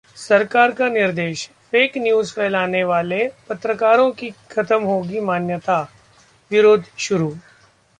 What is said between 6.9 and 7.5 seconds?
शुरू